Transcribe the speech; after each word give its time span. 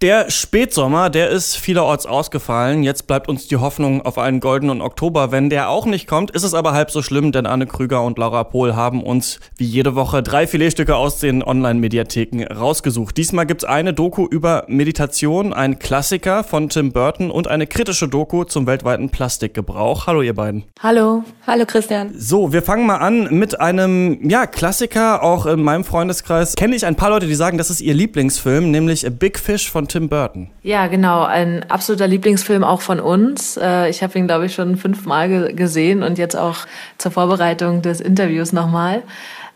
Der 0.00 0.30
Spätsommer, 0.30 1.10
der 1.10 1.30
ist 1.30 1.56
vielerorts 1.56 2.06
ausgefallen. 2.06 2.84
Jetzt 2.84 3.08
bleibt 3.08 3.28
uns 3.28 3.48
die 3.48 3.56
Hoffnung 3.56 4.02
auf 4.02 4.16
einen 4.16 4.38
goldenen 4.38 4.80
Oktober. 4.80 5.32
Wenn 5.32 5.50
der 5.50 5.70
auch 5.70 5.86
nicht 5.86 6.06
kommt, 6.06 6.30
ist 6.30 6.44
es 6.44 6.54
aber 6.54 6.72
halb 6.72 6.92
so 6.92 7.02
schlimm, 7.02 7.32
denn 7.32 7.46
Anne 7.46 7.66
Krüger 7.66 8.04
und 8.04 8.16
Laura 8.16 8.44
Pohl 8.44 8.76
haben 8.76 9.02
uns 9.02 9.40
wie 9.56 9.64
jede 9.64 9.96
Woche 9.96 10.22
drei 10.22 10.46
Filetstücke 10.46 10.94
aus 10.94 11.18
den 11.18 11.42
Online-Mediatheken 11.42 12.44
rausgesucht. 12.46 13.16
Diesmal 13.16 13.44
gibt's 13.44 13.64
eine 13.64 13.92
Doku 13.92 14.28
über 14.28 14.66
Meditation, 14.68 15.52
ein 15.52 15.80
Klassiker 15.80 16.44
von 16.44 16.68
Tim 16.68 16.92
Burton 16.92 17.32
und 17.32 17.48
eine 17.48 17.66
kritische 17.66 18.06
Doku 18.06 18.44
zum 18.44 18.68
weltweiten 18.68 19.10
Plastikgebrauch. 19.10 20.06
Hallo 20.06 20.22
ihr 20.22 20.36
beiden. 20.36 20.62
Hallo. 20.80 21.24
Hallo 21.44 21.64
Christian. 21.66 22.14
So, 22.16 22.52
wir 22.52 22.62
fangen 22.62 22.86
mal 22.86 22.98
an 22.98 23.36
mit 23.36 23.60
einem 23.60 24.30
ja, 24.30 24.46
Klassiker. 24.46 25.24
Auch 25.24 25.46
in 25.46 25.60
meinem 25.60 25.82
Freundeskreis 25.82 26.54
kenne 26.54 26.76
ich 26.76 26.86
ein 26.86 26.94
paar 26.94 27.10
Leute, 27.10 27.26
die 27.26 27.34
sagen, 27.34 27.58
das 27.58 27.68
ist 27.68 27.80
ihr 27.80 27.94
Lieblingsfilm, 27.94 28.70
nämlich 28.70 29.04
A 29.04 29.10
Big 29.10 29.40
Fish 29.40 29.68
von 29.68 29.87
Tim 29.88 30.08
Burton. 30.08 30.50
Ja, 30.62 30.86
genau. 30.86 31.24
Ein 31.24 31.64
absoluter 31.70 32.06
Lieblingsfilm 32.06 32.62
auch 32.62 32.80
von 32.80 33.00
uns. 33.00 33.56
Äh, 33.56 33.90
ich 33.90 34.02
habe 34.02 34.18
ihn, 34.18 34.26
glaube 34.26 34.46
ich, 34.46 34.54
schon 34.54 34.76
fünfmal 34.76 35.54
gesehen 35.54 36.02
und 36.02 36.18
jetzt 36.18 36.36
auch 36.36 36.58
zur 36.98 37.10
Vorbereitung 37.10 37.82
des 37.82 38.00
Interviews 38.00 38.52
nochmal. 38.52 39.02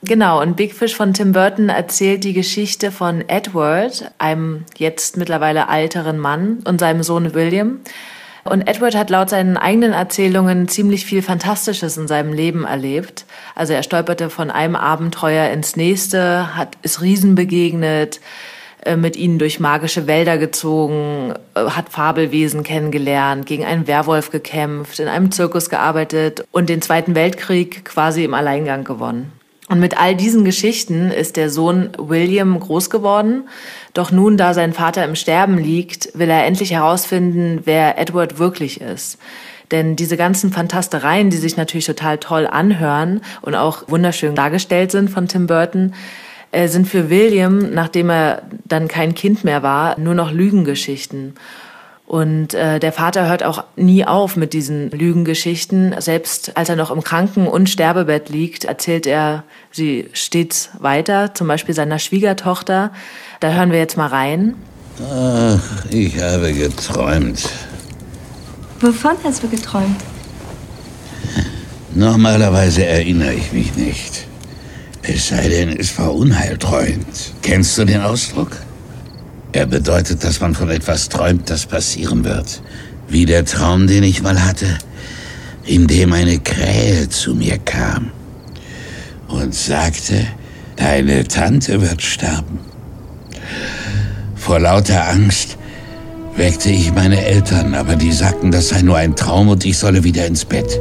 Genau, 0.05 0.43
und 0.43 0.57
Big 0.57 0.75
Fish 0.75 0.97
von 0.97 1.15
Tim 1.15 1.31
Burton 1.31 1.69
erzählt 1.69 2.25
die 2.25 2.33
Geschichte 2.33 2.91
von 2.91 3.23
Edward, 3.29 4.11
einem 4.19 4.65
jetzt 4.77 5.17
mittlerweile 5.17 5.67
älteren 5.71 6.19
Mann, 6.19 6.59
und 6.65 6.81
seinem 6.81 7.05
Sohn 7.05 7.35
William. 7.35 7.79
Und 8.45 8.63
Edward 8.63 8.97
hat 8.97 9.11
laut 9.11 9.31
seinen 9.31 9.57
eigenen 9.57 9.93
Erzählungen 9.93 10.67
ziemlich 10.67 11.07
viel 11.07 11.23
Fantastisches 11.23 11.97
in 11.97 12.09
seinem 12.09 12.33
Leben 12.33 12.65
erlebt. 12.65 13.25
Also 13.55 13.73
er 13.73 13.85
stolperte 13.85 14.31
von 14.31 14.51
einem 14.51 14.75
Abenteuer 14.75 15.51
ins 15.51 15.77
nächste, 15.77 16.57
hat, 16.57 16.77
ist 16.83 17.01
Riesen 17.01 17.37
begegnet, 17.37 18.21
mit 18.97 19.17
ihnen 19.17 19.39
durch 19.39 19.61
magische 19.61 20.07
Wälder 20.07 20.39
gezogen, 20.39 21.35
äh, 21.55 21.61
hat 21.61 21.89
Fabelwesen 21.91 22.63
kennengelernt, 22.63 23.47
gegen 23.47 23.65
einen 23.65 23.87
Werwolf 23.87 24.31
gekämpft, 24.31 24.99
in 24.99 25.09
einem 25.09 25.31
Zirkus 25.31 25.71
gearbeitet 25.71 26.45
und 26.53 26.69
den 26.69 26.83
Zweiten 26.83 27.15
Weltkrieg 27.15 27.85
quasi 27.85 28.25
im 28.25 28.35
Alleingang 28.35 28.85
gewonnen. 28.85 29.33
Und 29.69 29.81
mit 29.81 29.99
all 29.99 30.15
diesen 30.15 30.45
Geschichten 30.45 31.11
ist 31.11 31.37
der 31.37 31.49
Sohn 31.49 31.91
William 31.97 32.59
groß 32.59 32.91
geworden. 32.91 33.49
Doch 33.95 34.11
nun, 34.11 34.37
da 34.37 34.53
sein 34.53 34.73
Vater 34.73 35.05
im 35.05 35.15
Sterben 35.15 35.57
liegt, 35.57 36.11
will 36.19 36.29
er 36.29 36.45
endlich 36.45 36.73
herausfinden, 36.73 37.61
wer 37.65 37.99
Edward 37.99 38.39
wirklich 38.39 38.81
ist. 38.81 39.19
Denn 39.71 39.97
diese 39.97 40.19
ganzen 40.19 40.53
Fantastereien, 40.53 41.31
die 41.31 41.39
sich 41.39 41.57
natürlich 41.57 41.87
total 41.87 42.19
toll 42.19 42.47
anhören 42.47 43.23
und 43.41 43.55
auch 43.55 43.85
wunderschön 43.89 44.35
dargestellt 44.35 44.91
sind 44.91 45.09
von 45.09 45.29
Tim 45.29 45.47
Burton, 45.47 45.95
äh, 46.53 46.69
sind 46.69 46.87
für 46.87 47.11
William, 47.11 47.73
nachdem 47.73 48.11
er 48.11 48.43
dann 48.65 48.87
kein 48.87 49.15
Kind 49.15 49.43
mehr 49.43 49.63
war, 49.63 49.99
nur 49.99 50.15
noch 50.15 50.31
Lügengeschichten. 50.31 51.35
Und 52.07 52.53
äh, 52.53 52.79
der 52.79 52.93
Vater 52.93 53.27
hört 53.27 53.43
auch 53.43 53.65
nie 53.75 54.05
auf 54.05 54.37
mit 54.37 54.53
diesen 54.53 54.91
Lügengeschichten. 54.91 55.95
Selbst 55.99 56.57
als 56.59 56.69
er 56.69 56.77
noch 56.77 56.91
im 56.91 57.03
Kranken- 57.03 57.47
und 57.47 57.71
Sterbebett 57.71 58.29
liegt, 58.29 58.65
erzählt 58.65 59.07
er 59.07 59.45
sie 59.71 60.11
stets 60.13 60.71
weiter, 60.79 61.33
zum 61.33 61.49
Beispiel 61.49 61.75
seiner 61.75 61.99
Schwiegertochter. 61.99 62.93
Da 63.41 63.53
hören 63.53 63.73
wir 63.73 63.79
jetzt 63.79 63.97
mal 63.97 64.09
rein. 64.09 64.57
Ach, 65.11 65.87
ich 65.89 66.21
habe 66.21 66.53
geträumt. 66.53 67.49
Wovon 68.81 69.17
hast 69.25 69.43
du 69.43 69.49
geträumt? 69.49 70.03
Normalerweise 71.95 72.85
erinnere 72.85 73.33
ich 73.33 73.53
mich 73.53 73.75
nicht. 73.75 74.27
Es 75.03 75.29
sei 75.29 75.49
denn, 75.49 75.69
es 75.77 75.99
war 75.99 76.15
unheiltreuend. 76.15 77.33
Kennst 77.43 77.77
du 77.77 77.85
den 77.85 78.01
Ausdruck? 78.01 78.57
Er 79.53 79.67
bedeutet, 79.67 80.23
dass 80.25 80.41
man 80.41 80.55
von 80.55 80.71
etwas 80.71 81.09
träumt, 81.09 81.51
das 81.51 81.67
passieren 81.67 82.25
wird. 82.25 82.63
Wie 83.09 83.27
der 83.27 83.45
Traum, 83.45 83.87
den 83.87 84.05
ich 84.05 84.23
mal 84.23 84.45
hatte, 84.45 84.79
in 85.65 85.87
dem 85.87 86.13
eine 86.13 86.39
Krähe 86.39 87.09
zu 87.09 87.35
mir 87.35 87.59
kam 87.59 88.13
und 89.29 89.55
sagte, 89.55 90.27
deine 90.77 91.27
Tante 91.27 91.81
wird 91.81 92.01
sterben. 92.03 92.61
Vor 94.37 94.61
lauter 94.61 95.09
Angst 95.09 95.59
weckte 96.37 96.71
ich 96.71 96.93
meine 96.93 97.25
Eltern, 97.25 97.75
aber 97.75 97.97
die 97.97 98.13
sagten, 98.13 98.51
das 98.51 98.69
sei 98.69 98.83
nur 98.83 98.97
ein 98.97 99.17
Traum 99.17 99.49
und 99.49 99.65
ich 99.65 99.77
solle 99.79 100.05
wieder 100.05 100.27
ins 100.27 100.45
Bett. 100.45 100.79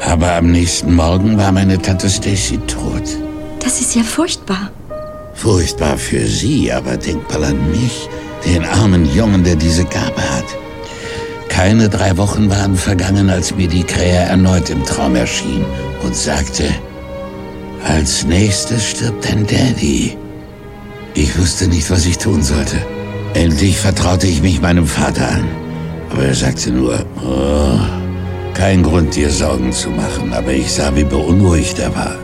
Aber 0.00 0.32
am 0.34 0.52
nächsten 0.52 0.94
Morgen 0.94 1.36
war 1.36 1.52
meine 1.52 1.80
Tante 1.80 2.08
Stacy 2.08 2.58
tot. 2.58 3.02
Das 3.60 3.80
ist 3.80 3.94
ja 3.94 4.02
furchtbar. 4.02 4.70
Furchtbar 5.34 5.98
für 5.98 6.26
sie, 6.26 6.72
aber 6.72 6.96
denk 6.96 7.28
mal 7.30 7.44
an 7.44 7.70
mich, 7.70 8.08
den 8.44 8.64
armen 8.64 9.12
Jungen, 9.14 9.44
der 9.44 9.56
diese 9.56 9.84
Gabe 9.84 10.20
hat. 10.20 10.44
Keine 11.48 11.88
drei 11.88 12.16
Wochen 12.16 12.48
waren 12.50 12.76
vergangen, 12.76 13.30
als 13.30 13.54
mir 13.54 13.68
die 13.68 13.84
Krähe 13.84 14.20
erneut 14.20 14.70
im 14.70 14.84
Traum 14.84 15.16
erschien 15.16 15.64
und 16.02 16.14
sagte, 16.14 16.64
als 17.84 18.24
nächstes 18.24 18.90
stirbt 18.90 19.28
dein 19.28 19.46
Daddy. 19.46 20.16
Ich 21.14 21.38
wusste 21.38 21.68
nicht, 21.68 21.90
was 21.90 22.06
ich 22.06 22.18
tun 22.18 22.42
sollte. 22.42 22.76
Endlich 23.34 23.76
vertraute 23.76 24.26
ich 24.26 24.42
mich 24.42 24.60
meinem 24.60 24.86
Vater 24.86 25.28
an. 25.28 25.48
Aber 26.10 26.24
er 26.24 26.34
sagte 26.34 26.70
nur, 26.70 27.04
oh, 27.24 27.78
kein 28.58 28.82
Grund, 28.82 29.14
dir 29.14 29.30
Sorgen 29.30 29.72
zu 29.72 29.88
machen, 29.88 30.32
aber 30.32 30.52
ich 30.52 30.72
sah, 30.72 30.94
wie 30.96 31.04
beunruhigt 31.04 31.78
er 31.78 31.94
war. 31.94 32.16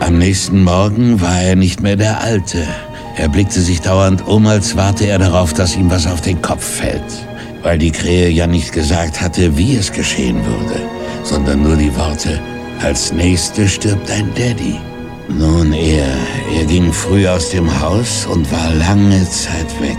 Am 0.00 0.18
nächsten 0.18 0.64
Morgen 0.64 1.20
war 1.20 1.40
er 1.40 1.54
nicht 1.54 1.80
mehr 1.80 1.94
der 1.94 2.20
Alte. 2.20 2.66
Er 3.16 3.28
blickte 3.28 3.60
sich 3.60 3.80
dauernd 3.82 4.26
um, 4.26 4.48
als 4.48 4.76
warte 4.76 5.06
er 5.06 5.20
darauf, 5.20 5.54
dass 5.54 5.76
ihm 5.76 5.88
was 5.88 6.08
auf 6.08 6.20
den 6.20 6.42
Kopf 6.42 6.64
fällt. 6.64 7.28
Weil 7.62 7.78
die 7.78 7.92
Krähe 7.92 8.28
ja 8.30 8.48
nicht 8.48 8.72
gesagt 8.72 9.20
hatte, 9.20 9.56
wie 9.56 9.76
es 9.76 9.92
geschehen 9.92 10.44
würde, 10.44 10.80
sondern 11.22 11.62
nur 11.62 11.76
die 11.76 11.94
Worte, 11.96 12.40
als 12.82 13.12
nächste 13.12 13.68
stirbt 13.68 14.08
dein 14.08 14.34
Daddy. 14.34 14.80
Nun, 15.28 15.72
er, 15.72 16.08
er 16.58 16.64
ging 16.64 16.92
früh 16.92 17.28
aus 17.28 17.50
dem 17.50 17.80
Haus 17.80 18.26
und 18.26 18.50
war 18.50 18.74
lange 18.74 19.24
Zeit 19.30 19.70
weg. 19.80 19.95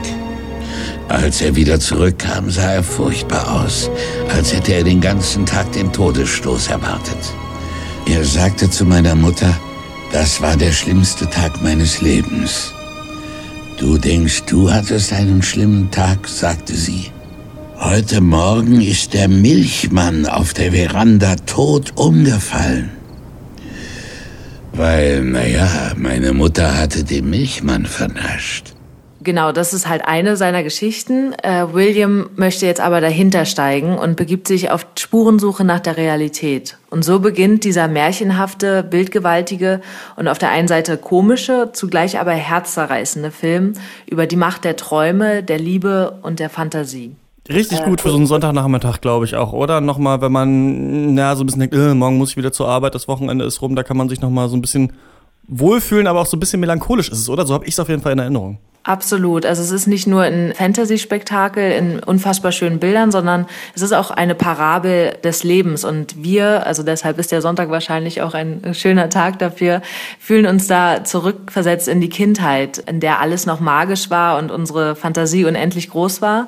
Als 1.10 1.42
er 1.42 1.56
wieder 1.56 1.80
zurückkam, 1.80 2.50
sah 2.50 2.74
er 2.74 2.84
furchtbar 2.84 3.62
aus, 3.62 3.90
als 4.36 4.54
hätte 4.54 4.74
er 4.74 4.84
den 4.84 5.00
ganzen 5.00 5.46
Tag 5.46 5.72
den 5.72 5.92
Todesstoß 5.94 6.68
erwartet. 6.68 7.18
Er 8.06 8.24
sagte 8.26 8.70
zu 8.70 8.86
meiner 8.86 9.16
Mutter, 9.16 9.54
das 10.12 10.42
war 10.42 10.56
der 10.56 10.72
schlimmste 10.72 11.30
Tag 11.30 11.62
meines 11.62 12.02
Lebens. 12.02 12.74
Du 13.78 13.98
denkst, 13.98 14.44
du 14.48 14.72
hattest 14.72 15.14
einen 15.14 15.42
schlimmen 15.42 15.92
Tag, 15.92 16.28
sagte 16.28 16.74
sie. 16.74 17.12
Heute 17.80 18.22
Morgen 18.22 18.82
ist 18.82 19.14
der 19.14 19.28
Milchmann 19.28 20.26
auf 20.26 20.54
der 20.54 20.72
Veranda 20.72 21.36
tot 21.46 21.94
umgefallen. 21.96 22.90
Weil, 24.74 25.24
naja, 25.24 25.94
meine 25.96 26.34
Mutter 26.34 26.78
hatte 26.78 27.04
den 27.04 27.30
Milchmann 27.30 27.86
vernascht. 27.86 28.77
Genau, 29.28 29.52
das 29.52 29.74
ist 29.74 29.90
halt 29.90 30.06
eine 30.06 30.38
seiner 30.38 30.64
Geschichten. 30.64 31.34
Äh, 31.44 31.74
William 31.74 32.30
möchte 32.38 32.66
jetzt 32.66 32.80
aber 32.80 33.02
dahinter 33.02 33.44
steigen 33.44 33.98
und 33.98 34.16
begibt 34.16 34.48
sich 34.48 34.72
auf 34.72 34.88
Spurensuche 34.98 35.66
nach 35.66 35.82
der 35.82 35.98
Realität. 35.98 36.78
Und 36.90 37.04
so 37.04 37.20
beginnt 37.20 37.66
dieser 37.66 37.90
märchenhafte, 37.90 38.84
bildgewaltige 38.84 39.82
und 40.16 40.30
auf 40.30 40.38
der 40.38 40.52
einen 40.52 40.70
Seite 40.70 40.96
komische, 40.96 41.72
zugleich 41.74 42.22
aber 42.22 42.32
herzzerreißende 42.32 43.32
Film 43.32 43.74
über 44.10 44.28
die 44.28 44.38
Macht 44.38 44.64
der 44.64 44.78
Träume, 44.78 45.44
der 45.44 45.60
Liebe 45.60 46.20
und 46.22 46.40
der 46.40 46.50
Fantasie. 46.50 47.14
Richtig 47.50 47.84
gut 47.84 48.00
für 48.00 48.12
so 48.12 48.16
einen 48.16 48.28
Sonntagnachmittag, 48.28 49.02
glaube 49.02 49.26
ich 49.26 49.36
auch, 49.36 49.52
oder? 49.52 49.82
Nochmal, 49.82 50.22
wenn 50.22 50.32
man 50.32 51.16
na, 51.16 51.36
so 51.36 51.44
ein 51.44 51.48
bisschen 51.48 51.60
denkt, 51.60 51.76
äh, 51.76 51.94
morgen 51.94 52.18
muss 52.18 52.30
ich 52.30 52.38
wieder 52.38 52.54
zur 52.54 52.70
Arbeit, 52.70 52.96
das 52.96 53.10
Wochenende 53.10 53.44
ist 53.44 53.62
rum, 53.62 53.76
da 53.76 53.84
kann 53.84 53.98
man 53.98 54.08
sich 54.08 54.22
nochmal 54.22 54.48
so 54.48 54.56
ein 54.56 54.62
bisschen 54.62 54.94
wohlfühlen, 55.50 56.08
aber 56.08 56.22
auch 56.22 56.26
so 56.26 56.38
ein 56.38 56.40
bisschen 56.40 56.62
melancholisch 56.62 57.10
ist 57.10 57.20
es, 57.20 57.30
oder? 57.30 57.46
So 57.46 57.54
habe 57.54 57.66
ich 57.66 57.74
es 57.74 57.80
auf 57.82 57.90
jeden 57.90 58.02
Fall 58.02 58.14
in 58.14 58.20
Erinnerung. 58.20 58.60
Absolut. 58.88 59.46
Also 59.46 59.62
es 59.62 59.72
ist 59.72 59.86
nicht 59.88 60.08
nur 60.08 60.22
ein 60.22 60.54
Fantasy-Spektakel 60.56 61.74
in 61.74 62.00
unfassbar 62.00 62.54
schönen 62.54 62.80
Bildern, 62.80 63.12
sondern 63.12 63.46
es 63.76 63.82
ist 63.82 63.92
auch 63.92 64.12
eine 64.12 64.34
Parabel 64.34 65.18
des 65.26 65.44
Lebens. 65.44 65.84
Und 65.84 66.24
wir, 66.24 66.66
also 66.66 66.84
deshalb 66.84 67.20
ist 67.20 67.34
der 67.34 67.42
Sonntag 67.42 67.70
wahrscheinlich 67.70 68.22
auch 68.22 68.34
ein 68.34 68.74
schöner 68.74 69.10
Tag 69.10 69.40
dafür, 69.40 69.82
fühlen 70.22 70.46
uns 70.46 70.68
da 70.68 71.04
zurückversetzt 71.04 71.90
in 71.90 72.00
die 72.00 72.08
Kindheit, 72.08 72.78
in 72.78 73.02
der 73.02 73.20
alles 73.20 73.46
noch 73.46 73.60
magisch 73.60 74.10
war 74.10 74.38
und 74.38 74.52
unsere 74.52 74.96
Fantasie 74.96 75.44
unendlich 75.44 75.90
groß 75.90 76.22
war. 76.22 76.48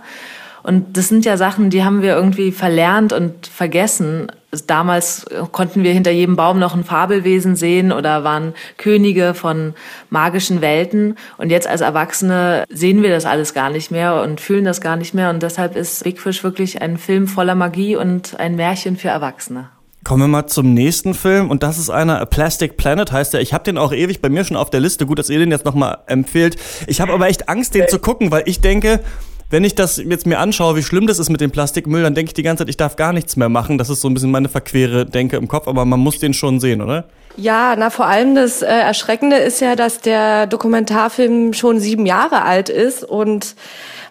Und 0.63 0.97
das 0.97 1.07
sind 1.07 1.25
ja 1.25 1.37
Sachen, 1.37 1.69
die 1.69 1.83
haben 1.83 2.01
wir 2.01 2.15
irgendwie 2.15 2.51
verlernt 2.51 3.13
und 3.13 3.47
vergessen. 3.47 4.31
Damals 4.65 5.25
konnten 5.51 5.83
wir 5.83 5.93
hinter 5.93 6.11
jedem 6.11 6.35
Baum 6.35 6.57
noch 6.57 6.75
ein 6.75 6.83
Fabelwesen 6.83 7.55
sehen 7.55 7.91
oder 7.91 8.23
waren 8.23 8.53
Könige 8.77 9.33
von 9.33 9.75
magischen 10.09 10.61
Welten. 10.61 11.15
Und 11.37 11.51
jetzt 11.51 11.67
als 11.67 11.81
Erwachsene 11.81 12.65
sehen 12.69 13.03
wir 13.03 13.11
das 13.11 13.25
alles 13.25 13.53
gar 13.53 13.69
nicht 13.69 13.91
mehr 13.91 14.21
und 14.21 14.41
fühlen 14.41 14.65
das 14.65 14.81
gar 14.81 14.95
nicht 14.95 15.13
mehr. 15.13 15.29
Und 15.29 15.43
deshalb 15.43 15.75
ist 15.75 16.03
Big 16.03 16.19
Fish 16.19 16.43
wirklich 16.43 16.81
ein 16.81 16.97
Film 16.97 17.27
voller 17.27 17.55
Magie 17.55 17.95
und 17.95 18.39
ein 18.39 18.55
Märchen 18.55 18.97
für 18.97 19.09
Erwachsene. 19.09 19.69
Kommen 20.03 20.23
wir 20.23 20.27
mal 20.29 20.47
zum 20.47 20.73
nächsten 20.73 21.13
Film 21.13 21.51
und 21.51 21.61
das 21.61 21.77
ist 21.77 21.89
einer 21.89 22.21
A 22.21 22.25
Plastic 22.25 22.77
Planet 22.77 23.11
heißt 23.11 23.33
der. 23.33 23.41
Ich 23.41 23.53
habe 23.53 23.65
den 23.65 23.77
auch 23.77 23.91
ewig 23.91 24.21
bei 24.21 24.29
mir 24.29 24.45
schon 24.45 24.55
auf 24.55 24.69
der 24.69 24.79
Liste. 24.79 25.05
Gut, 25.05 25.19
dass 25.19 25.29
ihr 25.29 25.39
den 25.39 25.51
jetzt 25.51 25.65
nochmal 25.65 25.99
empfehlt. 26.07 26.55
Ich 26.87 27.01
habe 27.01 27.13
aber 27.13 27.27
echt 27.27 27.49
Angst, 27.49 27.75
den 27.75 27.87
zu 27.89 27.99
gucken, 27.99 28.31
weil 28.31 28.43
ich 28.45 28.61
denke, 28.61 29.01
wenn 29.49 29.63
ich 29.63 29.75
das 29.75 29.97
jetzt 29.97 30.25
mir 30.25 30.39
anschaue, 30.39 30.75
wie 30.75 30.83
schlimm 30.83 31.07
das 31.07 31.19
ist 31.19 31.29
mit 31.29 31.41
dem 31.41 31.51
Plastikmüll, 31.51 32.03
dann 32.03 32.13
denke 32.13 32.29
ich 32.29 32.33
die 32.33 32.43
ganze 32.43 32.61
Zeit, 32.61 32.69
ich 32.69 32.77
darf 32.77 32.95
gar 32.95 33.13
nichts 33.13 33.35
mehr 33.35 33.49
machen. 33.49 33.77
Das 33.77 33.89
ist 33.89 34.01
so 34.01 34.07
ein 34.07 34.13
bisschen 34.13 34.31
meine 34.31 34.49
verquere 34.49 35.05
Denke 35.05 35.37
im 35.37 35.47
Kopf, 35.47 35.67
aber 35.67 35.85
man 35.85 35.99
muss 35.99 36.19
den 36.19 36.33
schon 36.33 36.59
sehen, 36.59 36.81
oder? 36.81 37.05
Ja, 37.35 37.75
na 37.77 37.89
vor 37.89 38.05
allem 38.05 38.35
das 38.35 38.61
äh, 38.61 38.67
Erschreckende 38.67 39.37
ist 39.37 39.61
ja, 39.61 39.75
dass 39.75 40.01
der 40.01 40.45
Dokumentarfilm 40.45 41.53
schon 41.53 41.79
sieben 41.79 42.05
Jahre 42.05 42.43
alt 42.43 42.69
ist 42.69 43.03
und 43.03 43.55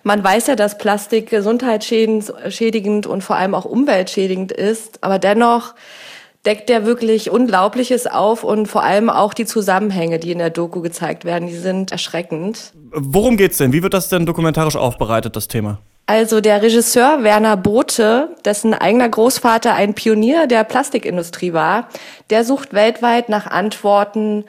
man 0.02 0.23
weiß 0.23 0.46
ja, 0.46 0.56
dass 0.56 0.79
Plastik 0.79 1.29
gesundheitsschädigend 1.29 3.06
und 3.06 3.23
vor 3.23 3.37
allem 3.37 3.55
auch 3.55 3.64
umweltschädigend 3.64 4.52
ist, 4.52 5.02
aber 5.02 5.19
dennoch 5.19 5.75
deckt 6.46 6.69
der 6.69 6.87
wirklich 6.87 7.31
Unglaubliches 7.31 8.06
auf 8.06 8.44
und 8.44 8.67
vor 8.67 8.82
allem 8.82 9.11
auch 9.11 9.35
die 9.35 9.44
Zusammenhänge, 9.44 10.19
die 10.19 10.32
in 10.32 10.38
der 10.38 10.50
Doku 10.50 10.81
gezeigt 10.81 11.25
werden, 11.25 11.49
die 11.49 11.56
sind 11.56 11.93
erschreckend. 11.93 12.73
Worum 12.93 13.37
geht's 13.37 13.58
denn? 13.58 13.73
Wie 13.73 13.82
wird 13.82 13.94
das 13.94 14.08
denn 14.08 14.26
dokumentarisch 14.26 14.76
aufbereitet, 14.76 15.37
das 15.37 15.49
Thema? 15.49 15.79
Also 16.06 16.40
der 16.40 16.62
Regisseur 16.62 17.23
Werner 17.23 17.58
Bothe, 17.58 18.35
dessen 18.46 18.73
eigener 18.73 19.11
Großvater 19.11 19.75
ein 19.75 19.93
Pionier 19.93 20.46
der 20.46 20.64
Plastikindustrie 20.64 21.52
war, 21.52 21.88
der 22.31 22.44
sucht 22.44 22.73
weltweit 22.73 23.29
nach 23.29 23.46
Antworten, 23.46 24.44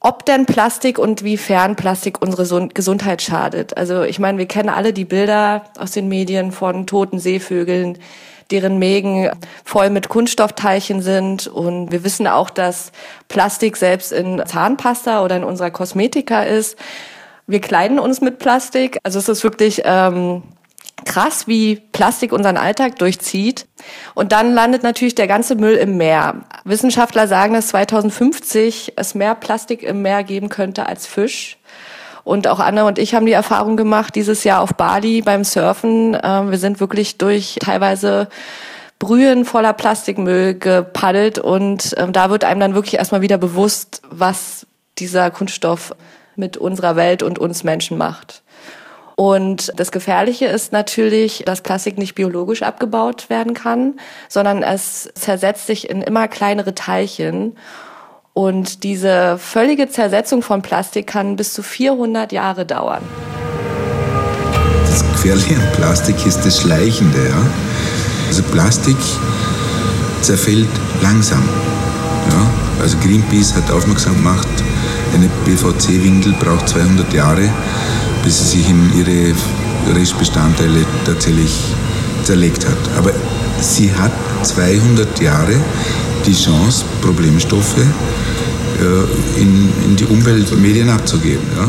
ob 0.00 0.26
denn 0.26 0.44
Plastik 0.44 0.98
und 0.98 1.24
wiefern 1.24 1.76
Plastik 1.76 2.20
unsere 2.20 2.68
Gesundheit 2.68 3.22
schadet. 3.22 3.74
Also 3.76 4.02
ich 4.02 4.18
meine, 4.18 4.36
wir 4.36 4.46
kennen 4.46 4.68
alle 4.68 4.92
die 4.92 5.06
Bilder 5.06 5.64
aus 5.78 5.92
den 5.92 6.08
Medien 6.08 6.52
von 6.52 6.86
toten 6.86 7.18
Seevögeln, 7.18 7.98
deren 8.50 8.78
Mägen 8.78 9.30
voll 9.64 9.90
mit 9.90 10.08
Kunststoffteilchen 10.08 11.02
sind. 11.02 11.46
Und 11.46 11.92
wir 11.92 12.04
wissen 12.04 12.26
auch, 12.26 12.50
dass 12.50 12.92
Plastik 13.28 13.76
selbst 13.76 14.12
in 14.12 14.42
Zahnpasta 14.44 15.24
oder 15.24 15.36
in 15.36 15.44
unserer 15.44 15.70
Kosmetika 15.70 16.42
ist. 16.42 16.76
Wir 17.46 17.60
kleiden 17.60 17.98
uns 17.98 18.20
mit 18.20 18.38
Plastik. 18.38 18.98
Also 19.02 19.18
es 19.18 19.28
ist 19.28 19.44
wirklich 19.44 19.82
ähm, 19.84 20.42
krass, 21.04 21.46
wie 21.46 21.76
Plastik 21.92 22.32
unseren 22.32 22.56
Alltag 22.56 22.98
durchzieht. 22.98 23.66
Und 24.14 24.32
dann 24.32 24.52
landet 24.52 24.82
natürlich 24.82 25.14
der 25.14 25.26
ganze 25.26 25.54
Müll 25.54 25.74
im 25.74 25.96
Meer. 25.96 26.42
Wissenschaftler 26.64 27.28
sagen, 27.28 27.54
dass 27.54 27.68
2050 27.68 28.94
es 28.96 29.14
mehr 29.14 29.34
Plastik 29.34 29.82
im 29.82 30.02
Meer 30.02 30.24
geben 30.24 30.48
könnte 30.48 30.86
als 30.86 31.06
Fisch. 31.06 31.57
Und 32.28 32.46
auch 32.46 32.60
Anne 32.60 32.84
und 32.84 32.98
ich 32.98 33.14
haben 33.14 33.24
die 33.24 33.32
Erfahrung 33.32 33.78
gemacht, 33.78 34.14
dieses 34.14 34.44
Jahr 34.44 34.60
auf 34.60 34.74
Bali 34.74 35.22
beim 35.22 35.44
Surfen. 35.44 36.12
Äh, 36.12 36.50
wir 36.50 36.58
sind 36.58 36.78
wirklich 36.78 37.16
durch 37.16 37.56
teilweise 37.58 38.28
Brühen 38.98 39.46
voller 39.46 39.72
Plastikmüll 39.72 40.52
gepaddelt 40.58 41.38
und 41.38 41.96
äh, 41.96 42.12
da 42.12 42.28
wird 42.28 42.44
einem 42.44 42.60
dann 42.60 42.74
wirklich 42.74 42.96
erstmal 42.96 43.22
wieder 43.22 43.38
bewusst, 43.38 44.02
was 44.10 44.66
dieser 44.98 45.30
Kunststoff 45.30 45.94
mit 46.36 46.58
unserer 46.58 46.96
Welt 46.96 47.22
und 47.22 47.38
uns 47.38 47.64
Menschen 47.64 47.96
macht. 47.96 48.42
Und 49.16 49.72
das 49.76 49.90
Gefährliche 49.90 50.48
ist 50.48 50.70
natürlich, 50.70 51.44
dass 51.46 51.62
Plastik 51.62 51.96
nicht 51.96 52.14
biologisch 52.14 52.60
abgebaut 52.60 53.30
werden 53.30 53.54
kann, 53.54 53.94
sondern 54.28 54.62
es 54.62 55.08
zersetzt 55.14 55.66
sich 55.66 55.88
in 55.88 56.02
immer 56.02 56.28
kleinere 56.28 56.74
Teilchen. 56.74 57.56
Und 58.38 58.84
diese 58.84 59.36
völlige 59.36 59.88
Zersetzung 59.88 60.42
von 60.42 60.62
Plastik 60.62 61.08
kann 61.08 61.34
bis 61.34 61.52
zu 61.52 61.60
400 61.60 62.30
Jahre 62.30 62.64
dauern. 62.64 63.02
Das 64.88 65.02
Gefährliche 65.10 65.56
an 65.56 65.72
Plastik 65.72 66.24
ist 66.24 66.42
das 66.42 66.60
Schleichende. 66.60 67.18
Ja? 67.18 67.42
Also 68.28 68.44
Plastik 68.44 68.96
zerfällt 70.22 70.68
langsam. 71.02 71.42
Ja? 72.30 72.46
Also 72.80 72.96
Greenpeace 72.98 73.56
hat 73.56 73.72
aufmerksam 73.72 74.14
gemacht, 74.14 74.46
eine 75.16 75.28
PVC-Windel 75.44 76.34
braucht 76.34 76.68
200 76.68 77.12
Jahre, 77.12 77.48
bis 78.22 78.38
sie 78.38 78.58
sich 78.58 78.70
in 78.70 78.92
ihre 79.00 79.34
Restbestandteile 79.98 80.86
tatsächlich 81.04 81.58
zerlegt 82.22 82.64
hat. 82.64 82.78
Aber 82.98 83.10
sie 83.60 83.92
hat 83.92 84.12
200 84.44 85.20
Jahre 85.20 85.56
die 86.26 86.34
Chance, 86.34 86.84
Problemstoffe 87.02 87.78
äh, 87.78 89.40
in, 89.40 89.72
in 89.84 89.96
die 89.96 90.04
Umweltmedien 90.04 90.90
abzugeben. 90.90 91.46
Ja? 91.56 91.68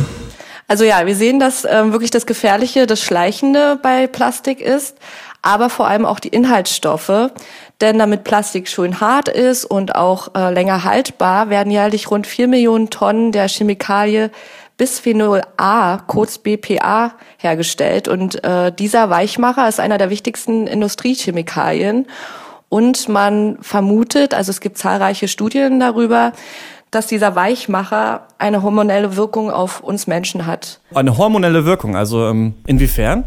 Also 0.67 0.83
ja, 0.83 1.05
wir 1.05 1.15
sehen, 1.15 1.39
dass 1.39 1.65
ähm, 1.65 1.91
wirklich 1.91 2.11
das 2.11 2.25
Gefährliche, 2.25 2.85
das 2.85 3.01
Schleichende 3.01 3.79
bei 3.81 4.07
Plastik 4.07 4.61
ist, 4.61 4.97
aber 5.41 5.69
vor 5.69 5.87
allem 5.87 6.05
auch 6.05 6.19
die 6.19 6.27
Inhaltsstoffe. 6.27 7.31
Denn 7.81 7.97
damit 7.97 8.23
Plastik 8.25 8.67
schön 8.67 8.99
hart 8.99 9.29
ist 9.29 9.65
und 9.65 9.95
auch 9.95 10.35
äh, 10.35 10.53
länger 10.53 10.83
haltbar, 10.83 11.49
werden 11.49 11.71
jährlich 11.71 12.11
rund 12.11 12.27
vier 12.27 12.47
Millionen 12.47 12.89
Tonnen 12.89 13.31
der 13.31 13.47
Chemikalie 13.47 14.31
Bisphenol 14.77 15.41
A, 15.57 15.97
kurz 15.97 16.37
BPA, 16.37 17.13
hergestellt. 17.37 18.07
Und 18.07 18.43
äh, 18.43 18.71
dieser 18.71 19.09
Weichmacher 19.09 19.67
ist 19.67 19.79
einer 19.79 19.97
der 19.97 20.09
wichtigsten 20.09 20.67
Industriechemikalien. 20.67 22.07
Und 22.69 23.09
man 23.09 23.57
vermutet, 23.61 24.33
also 24.33 24.51
es 24.51 24.61
gibt 24.61 24.77
zahlreiche 24.77 25.27
Studien 25.27 25.79
darüber, 25.79 26.33
dass 26.91 27.07
dieser 27.07 27.35
Weichmacher 27.35 28.27
eine 28.37 28.63
hormonelle 28.63 29.15
Wirkung 29.15 29.51
auf 29.51 29.81
uns 29.81 30.07
Menschen 30.07 30.45
hat. 30.45 30.79
Eine 30.93 31.17
hormonelle 31.17 31.65
Wirkung, 31.65 31.95
also 31.95 32.27
ähm, 32.27 32.55
inwiefern? 32.65 33.25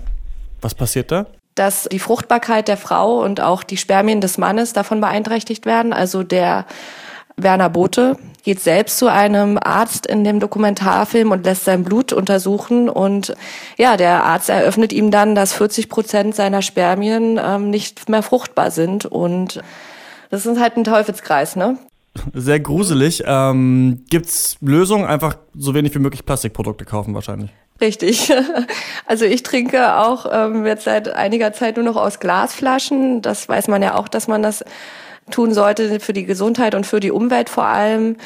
Was 0.61 0.75
passiert 0.75 1.12
da? 1.12 1.27
Dass 1.55 1.89
die 1.91 1.99
Fruchtbarkeit 1.99 2.69
der 2.69 2.77
Frau 2.77 3.23
und 3.23 3.41
auch 3.41 3.62
die 3.62 3.77
Spermien 3.77 4.21
des 4.21 4.39
Mannes 4.39 4.73
davon 4.73 5.00
beeinträchtigt 5.00 5.67
werden. 5.67 5.93
Also 5.93 6.23
der 6.23 6.65
Werner 7.37 7.70
Bote 7.70 8.17
geht 8.43 8.61
selbst 8.61 8.99
zu 8.99 9.06
einem 9.06 9.58
Arzt 9.62 10.06
in 10.06 10.25
dem 10.25 10.40
Dokumentarfilm 10.40 11.31
und 11.31 11.44
lässt 11.44 11.64
sein 11.64 11.84
Blut 11.84 12.12
untersuchen. 12.12 12.88
Und 12.88 13.34
ja, 13.79 13.96
der 13.96 14.25
Arzt 14.25 14.49
eröffnet 14.49 14.93
ihm 14.93 15.11
dann, 15.11 15.34
dass 15.34 15.52
40 15.52 15.88
Prozent 15.88 16.34
seiner 16.34 16.62
Spermien 16.62 17.40
ähm, 17.43 17.70
nicht 17.70 18.08
mehr 18.08 18.23
fruchtbar 18.23 18.70
sind. 18.70 19.06
Und 19.06 19.62
das 20.31 20.46
ist 20.46 20.61
halt 20.61 20.76
ein 20.76 20.84
Teufelskreis, 20.84 21.56
ne? 21.56 21.79
Sehr 22.34 22.61
gruselig. 22.61 23.23
Ähm, 23.26 24.05
gibt's 24.11 24.56
Lösungen? 24.61 25.06
Einfach 25.06 25.37
so 25.55 25.75
wenig 25.75 25.94
wie 25.94 25.99
möglich 25.99 26.26
Plastikprodukte 26.26 26.85
kaufen 26.85 27.14
wahrscheinlich. 27.14 27.50
Richtig. 27.81 28.32
Also 29.05 29.26
ich 29.26 29.43
trinke 29.43 29.96
auch 29.96 30.25
ähm, 30.32 30.64
jetzt 30.64 30.85
seit 30.85 31.08
einiger 31.08 31.52
Zeit 31.52 31.76
nur 31.76 31.85
noch 31.85 31.96
aus 31.96 32.19
Glasflaschen. 32.19 33.20
Das 33.20 33.46
weiß 33.46 33.69
man 33.69 33.82
ja 33.82 33.94
auch, 33.94 34.08
dass 34.08 34.26
man 34.26 34.42
das 34.42 34.64
tun 35.33 35.53
sollte 35.53 35.99
für 35.99 36.12
die 36.12 36.25
Gesundheit 36.25 36.75
und 36.75 36.87
für 36.87 37.01
die 37.01 37.11
Umwelt 37.11 37.49
vor 37.51 37.65
allem. 37.65 38.17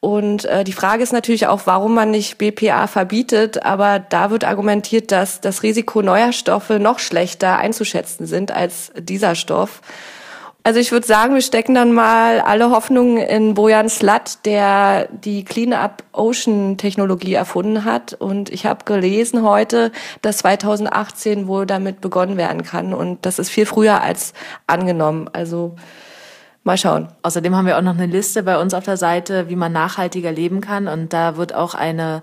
Und 0.00 0.44
äh, 0.44 0.62
die 0.62 0.72
Frage 0.72 1.02
ist 1.02 1.12
natürlich 1.12 1.48
auch, 1.48 1.62
warum 1.64 1.94
man 1.94 2.10
nicht 2.10 2.38
BPA 2.38 2.86
verbietet. 2.86 3.64
Aber 3.64 3.98
da 3.98 4.30
wird 4.30 4.44
argumentiert, 4.44 5.10
dass 5.10 5.40
das 5.40 5.62
Risiko 5.62 6.02
neuer 6.02 6.32
Stoffe 6.32 6.78
noch 6.78 6.98
schlechter 7.00 7.58
einzuschätzen 7.58 8.26
sind 8.26 8.52
als 8.52 8.92
dieser 8.96 9.34
Stoff. 9.34 9.80
Also 10.68 10.80
ich 10.80 10.92
würde 10.92 11.06
sagen, 11.06 11.34
wir 11.34 11.40
stecken 11.40 11.74
dann 11.74 11.92
mal 11.92 12.40
alle 12.40 12.70
Hoffnungen 12.70 13.16
in 13.16 13.54
Bojan 13.54 13.88
Slat, 13.88 14.44
der 14.44 15.08
die 15.10 15.42
Clean 15.42 15.72
Up 15.72 16.04
Ocean 16.12 16.76
Technologie 16.76 17.34
erfunden 17.34 17.84
hat. 17.84 18.12
Und 18.12 18.50
ich 18.50 18.66
habe 18.66 18.84
gelesen 18.84 19.42
heute, 19.42 19.92
dass 20.20 20.38
2018 20.38 21.48
wohl 21.48 21.64
damit 21.64 22.00
begonnen 22.00 22.36
werden 22.36 22.64
kann. 22.64 22.92
Und 22.92 23.24
das 23.24 23.38
ist 23.38 23.48
viel 23.48 23.66
früher 23.66 24.02
als 24.02 24.34
angenommen. 24.66 25.30
Also 25.32 25.74
Mal 26.68 26.76
schauen. 26.76 27.08
Außerdem 27.22 27.56
haben 27.56 27.64
wir 27.64 27.78
auch 27.78 27.82
noch 27.82 27.94
eine 27.94 28.04
Liste 28.04 28.42
bei 28.42 28.60
uns 28.60 28.74
auf 28.74 28.84
der 28.84 28.98
Seite, 28.98 29.48
wie 29.48 29.56
man 29.56 29.72
nachhaltiger 29.72 30.30
leben 30.30 30.60
kann. 30.60 30.86
Und 30.86 31.14
da 31.14 31.38
wird 31.38 31.54
auch 31.54 31.72
eine 31.72 32.22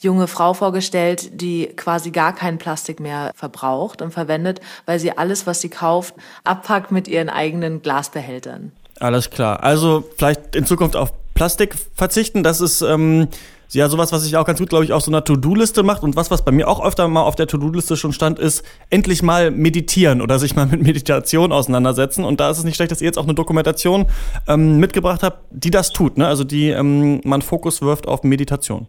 junge 0.00 0.26
Frau 0.26 0.52
vorgestellt, 0.52 1.40
die 1.40 1.66
quasi 1.76 2.10
gar 2.10 2.34
kein 2.34 2.58
Plastik 2.58 2.98
mehr 2.98 3.30
verbraucht 3.36 4.02
und 4.02 4.10
verwendet, 4.10 4.60
weil 4.84 4.98
sie 4.98 5.16
alles, 5.16 5.46
was 5.46 5.60
sie 5.60 5.68
kauft, 5.68 6.16
abpackt 6.42 6.90
mit 6.90 7.06
ihren 7.06 7.28
eigenen 7.28 7.82
Glasbehältern. 7.82 8.72
Alles 8.98 9.30
klar. 9.30 9.62
Also 9.62 10.02
vielleicht 10.16 10.56
in 10.56 10.66
Zukunft 10.66 10.96
auf 10.96 11.12
Plastik 11.34 11.74
verzichten. 11.94 12.42
Das 12.42 12.60
ist 12.60 12.82
ähm, 12.82 13.28
ja, 13.70 13.88
sowas, 13.88 14.12
was 14.12 14.24
ich 14.24 14.36
auch 14.36 14.44
ganz 14.44 14.58
gut, 14.60 14.68
glaube 14.68 14.84
ich, 14.84 14.92
auf 14.92 15.02
so 15.02 15.10
einer 15.10 15.24
To-Do-Liste 15.24 15.82
macht. 15.82 16.02
Und 16.02 16.16
was, 16.16 16.30
was 16.30 16.44
bei 16.44 16.52
mir 16.52 16.68
auch 16.68 16.84
öfter 16.84 17.08
mal 17.08 17.22
auf 17.22 17.34
der 17.34 17.46
To-Do-Liste 17.46 17.96
schon 17.96 18.12
stand, 18.12 18.38
ist 18.38 18.62
endlich 18.90 19.22
mal 19.22 19.50
meditieren 19.50 20.22
oder 20.22 20.38
sich 20.38 20.54
mal 20.54 20.66
mit 20.70 20.82
Meditation 20.82 21.52
auseinandersetzen. 21.52 22.24
Und 22.24 22.40
da 22.40 22.50
ist 22.50 22.58
es 22.58 22.64
nicht 22.64 22.76
schlecht, 22.76 22.92
dass 22.92 23.00
ihr 23.00 23.06
jetzt 23.06 23.18
auch 23.18 23.24
eine 23.24 23.34
Dokumentation 23.34 24.06
ähm, 24.46 24.78
mitgebracht 24.78 25.22
habt, 25.22 25.44
die 25.50 25.70
das 25.70 25.90
tut, 25.92 26.18
ne? 26.18 26.26
Also 26.26 26.44
die 26.44 26.68
ähm, 26.68 27.20
man 27.24 27.42
Fokus 27.42 27.82
wirft 27.82 28.06
auf 28.06 28.22
Meditation. 28.22 28.86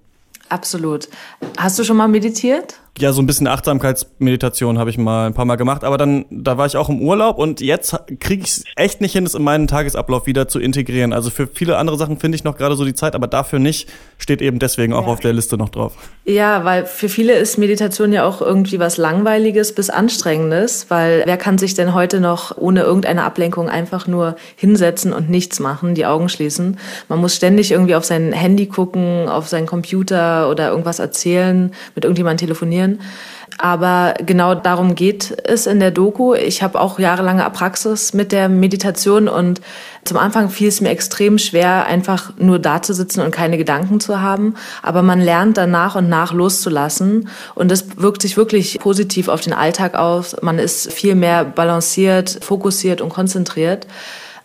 Absolut. 0.50 1.10
Hast 1.58 1.80
du 1.80 1.84
schon 1.84 1.98
mal 1.98 2.08
meditiert? 2.08 2.80
Ja, 2.98 3.12
so 3.12 3.22
ein 3.22 3.26
bisschen 3.26 3.48
Achtsamkeitsmeditation 3.48 4.80
habe 4.80 4.90
ich 4.90 4.98
mal 4.98 5.28
ein 5.28 5.34
paar 5.34 5.44
Mal 5.44 5.58
gemacht, 5.58 5.84
aber 5.84 5.98
dann, 5.98 6.26
da 6.30 6.58
war 6.58 6.66
ich 6.66 6.78
auch 6.78 6.88
im 6.88 7.02
Urlaub 7.02 7.38
und 7.38 7.60
jetzt 7.60 7.94
kriege 8.22 8.44
ich 8.44 8.52
es 8.52 8.64
echt 8.78 9.02
nicht 9.02 9.12
hin, 9.12 9.26
es 9.26 9.36
in 9.36 9.44
meinen 9.44 9.68
Tagesablauf 9.68 10.28
wieder 10.28 10.48
zu 10.48 10.60
integrieren. 10.60 11.12
Also 11.12 11.30
für 11.30 11.48
viele 11.48 11.78
andere 11.78 11.98
Sachen 11.98 12.20
finde 12.20 12.38
ich 12.38 12.46
noch 12.46 12.56
gerade 12.58 12.76
so 12.78 12.86
die 12.86 12.94
Zeit, 12.94 13.14
aber 13.14 13.28
dafür 13.28 13.60
nicht, 13.60 13.90
steht 14.18 14.42
eben 14.42 14.60
deswegen 14.60 14.94
auch 14.94 15.08
ja. 15.08 15.12
auf 15.12 15.20
der 15.20 15.34
Liste 15.34 15.58
noch 15.58 15.70
drauf. 15.70 15.94
Ja, 16.24 16.64
weil 16.64 16.86
für 16.86 17.10
viele 17.10 17.34
ist 17.34 17.58
Meditation 17.58 18.14
ja 18.14 18.24
auch 18.24 18.42
irgendwie 18.42 18.80
was 18.80 18.96
Langweiliges 18.96 19.76
bis 19.76 19.90
Anstrengendes, 19.90 20.86
weil 20.90 21.24
wer 21.26 21.38
kann 21.38 21.58
sich 21.58 21.74
denn 21.74 21.94
heute 21.94 22.22
noch 22.22 22.58
ohne 22.58 22.84
irgendeine 22.84 23.24
Ablenkung 23.24 23.68
einfach 23.70 24.08
nur 24.08 24.38
hinsetzen 24.56 25.12
und 25.12 25.30
nichts 25.30 25.60
machen, 25.60 25.96
die 25.96 26.06
Augen 26.06 26.30
schließen? 26.30 26.78
Man 27.10 27.20
muss 27.20 27.36
ständig 27.36 27.72
irgendwie 27.72 27.96
auf 27.96 28.06
sein 28.06 28.32
Handy 28.32 28.68
gucken, 28.68 29.28
auf 29.28 29.50
seinen 29.50 29.66
Computer 29.68 30.50
oder 30.50 30.70
irgendwas 30.70 31.00
erzählen, 31.00 31.74
mit 31.94 32.06
irgendjemandem 32.06 32.48
telefonieren 32.48 32.85
funktionieren. 32.86 33.00
Aber 33.58 34.16
genau 34.26 34.54
darum 34.54 34.96
geht 34.96 35.34
es 35.46 35.66
in 35.66 35.80
der 35.80 35.92
Doku. 35.92 36.34
Ich 36.34 36.62
habe 36.62 36.80
auch 36.80 37.00
jahrelange 37.00 37.50
Praxis 37.52 38.14
mit 38.14 38.34
der 38.34 38.50
Meditation 38.50 39.30
und 39.30 39.62
zum 40.04 40.18
Anfang 40.18 40.50
fiel 40.50 40.68
es 40.68 40.82
mir 40.82 40.90
extrem 40.90 41.38
schwer, 41.38 41.86
einfach 41.86 42.34
nur 42.38 42.60
da 42.60 42.82
zu 42.82 42.94
sitzen 42.94 43.22
und 43.22 43.32
keine 43.32 43.58
Gedanken 43.58 44.02
zu 44.02 44.20
haben. 44.20 44.56
Aber 44.84 45.04
man 45.04 45.22
lernt 45.22 45.56
dann 45.56 45.72
nach 45.72 45.96
und 45.96 46.10
nach 46.10 46.34
loszulassen 46.34 47.30
und 47.54 47.72
das 47.72 47.98
wirkt 47.98 48.24
sich 48.24 48.36
wirklich 48.36 48.78
positiv 48.80 49.30
auf 49.30 49.40
den 49.40 49.54
Alltag 49.54 49.96
aus. 49.96 50.36
Man 50.42 50.60
ist 50.60 50.92
viel 50.92 51.16
mehr 51.16 51.46
balanciert, 51.46 52.40
fokussiert 52.42 53.00
und 53.00 53.08
konzentriert 53.08 53.88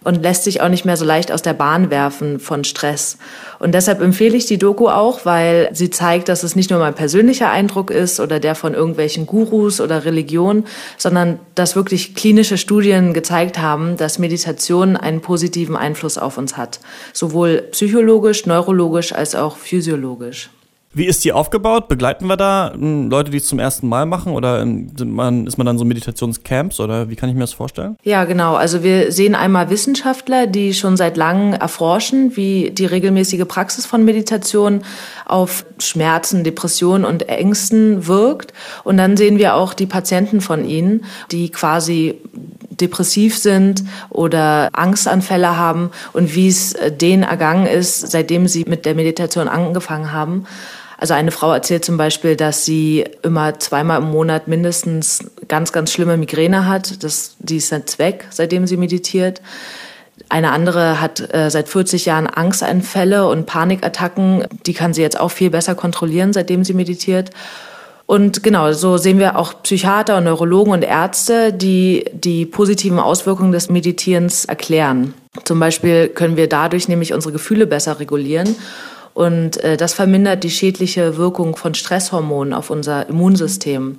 und 0.04 0.22
lässt 0.22 0.44
sich 0.44 0.60
auch 0.60 0.68
nicht 0.68 0.84
mehr 0.84 0.96
so 0.96 1.04
leicht 1.04 1.30
aus 1.30 1.42
der 1.42 1.52
Bahn 1.52 1.90
werfen 1.90 2.40
von 2.40 2.64
Stress. 2.64 3.18
Und 3.58 3.72
deshalb 3.72 4.00
empfehle 4.00 4.36
ich 4.36 4.46
die 4.46 4.58
Doku 4.58 4.88
auch, 4.88 5.26
weil 5.26 5.68
sie 5.72 5.90
zeigt, 5.90 6.28
dass 6.28 6.42
es 6.42 6.56
nicht 6.56 6.70
nur 6.70 6.78
mein 6.78 6.94
persönlicher 6.94 7.50
Eindruck 7.50 7.90
ist 7.90 8.20
oder 8.20 8.40
der 8.40 8.54
von 8.54 8.74
irgendwelchen 8.74 9.26
Gurus 9.26 9.80
oder 9.80 10.04
Religionen, 10.04 10.66
sondern 10.96 11.38
dass 11.54 11.76
wirklich 11.76 12.14
klinische 12.14 12.56
Studien 12.56 13.12
gezeigt 13.12 13.58
haben, 13.58 13.96
dass 13.96 14.18
Meditation 14.18 14.96
einen 14.96 15.20
positiven 15.20 15.76
Einfluss 15.76 16.16
auf 16.16 16.38
uns 16.38 16.56
hat. 16.56 16.80
Sowohl 17.12 17.62
psychologisch, 17.72 18.46
neurologisch 18.46 19.12
als 19.12 19.34
auch 19.34 19.56
physiologisch. 19.56 20.50
Wie 20.92 21.06
ist 21.06 21.24
die 21.24 21.32
aufgebaut? 21.32 21.86
Begleiten 21.86 22.26
wir 22.26 22.36
da 22.36 22.72
hm, 22.74 23.10
Leute, 23.10 23.30
die 23.30 23.36
es 23.36 23.46
zum 23.46 23.60
ersten 23.60 23.88
Mal 23.88 24.06
machen? 24.06 24.32
Oder 24.32 24.60
ähm, 24.60 24.90
man, 25.04 25.46
ist 25.46 25.56
man 25.56 25.64
dann 25.64 25.78
so 25.78 25.84
Meditationscamps? 25.84 26.80
Oder 26.80 27.08
wie 27.08 27.14
kann 27.14 27.28
ich 27.28 27.36
mir 27.36 27.42
das 27.42 27.52
vorstellen? 27.52 27.96
Ja, 28.02 28.24
genau. 28.24 28.56
Also 28.56 28.82
wir 28.82 29.12
sehen 29.12 29.36
einmal 29.36 29.70
Wissenschaftler, 29.70 30.48
die 30.48 30.74
schon 30.74 30.96
seit 30.96 31.16
langem 31.16 31.52
erforschen, 31.52 32.36
wie 32.36 32.72
die 32.72 32.86
regelmäßige 32.86 33.46
Praxis 33.46 33.86
von 33.86 34.04
Meditation 34.04 34.82
auf 35.26 35.64
Schmerzen, 35.78 36.42
Depressionen 36.42 37.04
und 37.04 37.28
Ängsten 37.28 38.08
wirkt. 38.08 38.52
Und 38.82 38.96
dann 38.96 39.16
sehen 39.16 39.38
wir 39.38 39.54
auch 39.54 39.74
die 39.74 39.86
Patienten 39.86 40.40
von 40.40 40.64
ihnen, 40.64 41.04
die 41.30 41.50
quasi 41.50 42.18
depressiv 42.80 43.38
sind 43.38 43.84
oder 44.08 44.70
Angstanfälle 44.72 45.56
haben 45.56 45.90
und 46.12 46.34
wie 46.34 46.48
es 46.48 46.72
äh, 46.72 46.90
denen 46.90 47.22
ergangen 47.22 47.66
ist, 47.66 48.10
seitdem 48.10 48.48
sie 48.48 48.64
mit 48.64 48.86
der 48.86 48.94
Meditation 48.94 49.48
angefangen 49.48 50.12
haben. 50.12 50.46
Also 51.00 51.14
eine 51.14 51.30
Frau 51.30 51.50
erzählt 51.50 51.82
zum 51.82 51.96
Beispiel, 51.96 52.36
dass 52.36 52.66
sie 52.66 53.06
immer 53.22 53.58
zweimal 53.58 54.02
im 54.02 54.10
Monat 54.10 54.48
mindestens 54.48 55.24
ganz, 55.48 55.72
ganz 55.72 55.92
schlimme 55.92 56.18
Migräne 56.18 56.66
hat. 56.68 57.02
Das, 57.02 57.36
die 57.38 57.56
ist 57.56 57.70
jetzt 57.70 57.98
weg, 57.98 58.26
seitdem 58.28 58.66
sie 58.66 58.76
meditiert. 58.76 59.40
Eine 60.28 60.52
andere 60.52 61.00
hat 61.00 61.32
äh, 61.32 61.50
seit 61.50 61.70
40 61.70 62.04
Jahren 62.04 62.26
Angstanfälle 62.26 63.26
und 63.26 63.46
Panikattacken. 63.46 64.46
Die 64.66 64.74
kann 64.74 64.92
sie 64.92 65.00
jetzt 65.00 65.18
auch 65.18 65.30
viel 65.30 65.48
besser 65.48 65.74
kontrollieren, 65.74 66.34
seitdem 66.34 66.64
sie 66.64 66.74
meditiert. 66.74 67.30
Und 68.04 68.42
genau, 68.42 68.72
so 68.72 68.98
sehen 68.98 69.18
wir 69.18 69.38
auch 69.38 69.62
Psychiater 69.62 70.18
und 70.18 70.24
Neurologen 70.24 70.74
und 70.74 70.82
Ärzte, 70.82 71.54
die 71.54 72.04
die 72.12 72.44
positiven 72.44 72.98
Auswirkungen 72.98 73.52
des 73.52 73.70
Meditierens 73.70 74.44
erklären. 74.44 75.14
Zum 75.44 75.58
Beispiel 75.60 76.08
können 76.08 76.36
wir 76.36 76.48
dadurch 76.48 76.88
nämlich 76.88 77.14
unsere 77.14 77.32
Gefühle 77.32 77.66
besser 77.66 78.00
regulieren 78.00 78.54
und 79.14 79.56
äh, 79.58 79.76
das 79.76 79.92
vermindert 79.92 80.44
die 80.44 80.50
schädliche 80.50 81.16
Wirkung 81.16 81.56
von 81.56 81.74
Stresshormonen 81.74 82.54
auf 82.54 82.70
unser 82.70 83.08
Immunsystem. 83.08 83.98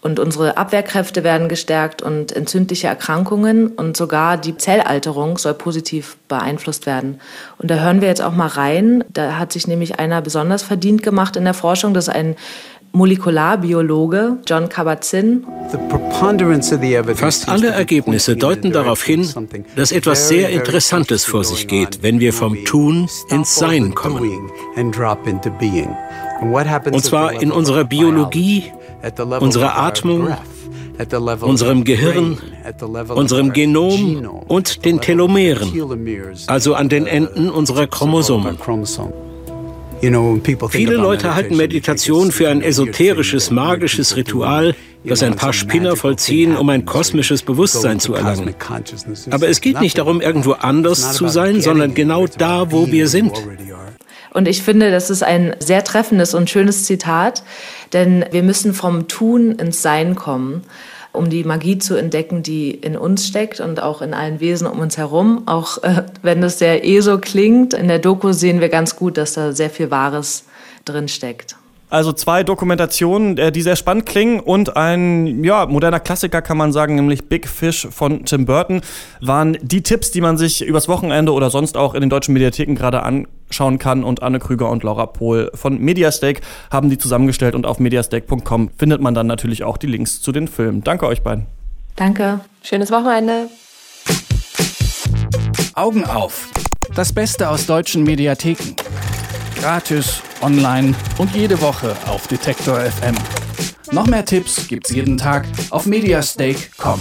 Und 0.00 0.20
unsere 0.20 0.56
Abwehrkräfte 0.56 1.24
werden 1.24 1.48
gestärkt 1.48 2.02
und 2.02 2.30
entzündliche 2.30 2.86
Erkrankungen 2.86 3.66
und 3.66 3.96
sogar 3.96 4.36
die 4.36 4.56
Zellalterung 4.56 5.38
soll 5.38 5.54
positiv 5.54 6.16
beeinflusst 6.28 6.86
werden. 6.86 7.20
Und 7.58 7.68
da 7.68 7.76
hören 7.76 8.00
wir 8.00 8.06
jetzt 8.06 8.22
auch 8.22 8.32
mal 8.32 8.46
rein. 8.46 9.02
Da 9.12 9.38
hat 9.38 9.52
sich 9.52 9.66
nämlich 9.66 9.98
einer 9.98 10.22
besonders 10.22 10.62
verdient 10.62 11.02
gemacht 11.02 11.34
in 11.34 11.44
der 11.44 11.54
Forschung. 11.54 11.94
Das 11.94 12.06
ist 12.06 12.14
ein 12.14 12.36
Molekularbiologe 12.92 14.38
John 14.46 14.68
Kabat-Zinn. 14.68 15.44
Fast 17.14 17.48
alle 17.48 17.68
Ergebnisse 17.68 18.36
deuten 18.36 18.72
darauf 18.72 19.02
hin, 19.02 19.28
dass 19.76 19.92
etwas 19.92 20.28
sehr 20.28 20.50
Interessantes 20.50 21.24
vor 21.24 21.44
sich 21.44 21.68
geht, 21.68 22.02
wenn 22.02 22.20
wir 22.20 22.32
vom 22.32 22.64
Tun 22.64 23.08
ins 23.30 23.54
Sein 23.54 23.94
kommen. 23.94 24.50
Und 26.90 27.04
zwar 27.04 27.40
in 27.40 27.52
unserer 27.52 27.84
Biologie, 27.84 28.64
unserer 29.40 29.78
Atmung, 29.78 30.28
unserem 31.40 31.84
Gehirn, 31.84 32.38
unserem 33.14 33.52
Genom 33.52 34.28
und 34.48 34.84
den 34.84 35.00
Telomeren, 35.00 35.70
also 36.46 36.74
an 36.74 36.88
den 36.88 37.06
Enden 37.06 37.50
unserer 37.50 37.86
Chromosomen. 37.86 38.58
Viele 40.00 40.94
Leute 40.94 41.34
halten 41.34 41.56
Meditation 41.56 42.32
für 42.32 42.48
ein 42.48 42.62
esoterisches, 42.62 43.50
magisches 43.50 44.16
Ritual, 44.16 44.74
das 45.04 45.22
ein 45.22 45.36
paar 45.36 45.52
Spinner 45.52 45.96
vollziehen, 45.96 46.56
um 46.56 46.68
ein 46.68 46.84
kosmisches 46.84 47.42
Bewusstsein 47.42 48.00
zu 48.00 48.14
erlangen. 48.14 48.54
Aber 49.30 49.48
es 49.48 49.60
geht 49.60 49.80
nicht 49.80 49.98
darum, 49.98 50.20
irgendwo 50.20 50.52
anders 50.52 51.12
zu 51.12 51.28
sein, 51.28 51.60
sondern 51.60 51.94
genau 51.94 52.26
da, 52.26 52.70
wo 52.72 52.90
wir 52.90 53.08
sind. 53.08 53.32
Und 54.34 54.46
ich 54.46 54.62
finde, 54.62 54.90
das 54.90 55.10
ist 55.10 55.22
ein 55.22 55.56
sehr 55.58 55.82
treffendes 55.84 56.34
und 56.34 56.50
schönes 56.50 56.84
Zitat, 56.84 57.42
denn 57.92 58.24
wir 58.30 58.42
müssen 58.42 58.74
vom 58.74 59.08
Tun 59.08 59.52
ins 59.52 59.82
Sein 59.82 60.14
kommen 60.14 60.62
um 61.12 61.30
die 61.30 61.44
Magie 61.44 61.78
zu 61.78 61.96
entdecken, 61.96 62.42
die 62.42 62.70
in 62.70 62.96
uns 62.96 63.26
steckt 63.26 63.60
und 63.60 63.82
auch 63.82 64.02
in 64.02 64.14
allen 64.14 64.40
Wesen 64.40 64.66
um 64.66 64.78
uns 64.78 64.98
herum. 64.98 65.42
Auch 65.46 65.82
äh, 65.82 66.04
wenn 66.22 66.40
das 66.40 66.58
sehr 66.58 66.84
eh 66.84 67.00
so 67.00 67.18
klingt, 67.18 67.74
in 67.74 67.88
der 67.88 67.98
Doku 67.98 68.32
sehen 68.32 68.60
wir 68.60 68.68
ganz 68.68 68.96
gut, 68.96 69.16
dass 69.16 69.34
da 69.34 69.52
sehr 69.52 69.70
viel 69.70 69.90
Wahres 69.90 70.44
drin 70.84 71.08
steckt. 71.08 71.56
Also 71.90 72.12
zwei 72.12 72.44
Dokumentationen, 72.44 73.38
äh, 73.38 73.50
die 73.50 73.62
sehr 73.62 73.76
spannend 73.76 74.04
klingen 74.04 74.40
und 74.40 74.76
ein 74.76 75.42
ja, 75.42 75.66
moderner 75.66 76.00
Klassiker 76.00 76.42
kann 76.42 76.58
man 76.58 76.72
sagen, 76.72 76.96
nämlich 76.96 77.28
Big 77.28 77.48
Fish 77.48 77.88
von 77.90 78.24
Tim 78.26 78.44
Burton, 78.44 78.82
waren 79.20 79.56
die 79.62 79.82
Tipps, 79.82 80.10
die 80.10 80.20
man 80.20 80.36
sich 80.36 80.62
übers 80.62 80.88
Wochenende 80.88 81.32
oder 81.32 81.48
sonst 81.48 81.76
auch 81.76 81.94
in 81.94 82.00
den 82.02 82.10
deutschen 82.10 82.34
Mediatheken 82.34 82.74
gerade 82.74 83.02
anschauen 83.02 83.78
kann. 83.78 84.04
Und 84.04 84.22
Anne 84.22 84.38
Krüger 84.38 84.70
und 84.70 84.82
Laura 84.82 85.06
Pohl 85.06 85.50
von 85.54 85.78
Mediastake 85.78 86.42
haben 86.70 86.90
die 86.90 86.98
zusammengestellt 86.98 87.54
und 87.54 87.64
auf 87.64 87.78
mediastake.com 87.78 88.70
findet 88.76 89.00
man 89.00 89.14
dann 89.14 89.26
natürlich 89.26 89.64
auch 89.64 89.78
die 89.78 89.86
Links 89.86 90.20
zu 90.20 90.30
den 90.30 90.46
Filmen. 90.46 90.84
Danke 90.84 91.06
euch 91.06 91.22
beiden. 91.22 91.46
Danke. 91.96 92.40
Schönes 92.62 92.90
Wochenende. 92.90 93.48
Augen 95.74 96.04
auf. 96.04 96.48
Das 96.94 97.12
Beste 97.12 97.48
aus 97.48 97.66
deutschen 97.66 98.02
Mediatheken. 98.02 98.74
Gratis 99.60 100.22
online 100.42 100.94
und 101.18 101.34
jede 101.34 101.60
Woche 101.60 101.96
auf 102.06 102.26
Detektor 102.26 102.80
FM. 102.80 103.14
Noch 103.90 104.06
mehr 104.06 104.24
Tipps 104.24 104.68
gibt's 104.68 104.90
jeden 104.90 105.16
Tag 105.16 105.46
auf 105.70 105.86
mediastake.com. 105.86 107.00